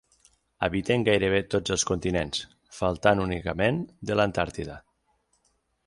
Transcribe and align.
Habiten 0.67 1.03
gairebé 1.09 1.41
tots 1.55 1.75
els 1.77 1.85
continents, 1.91 2.41
faltant 2.81 3.23
únicament 3.27 3.81
de 4.11 4.19
l'Antàrtida. 4.21 4.83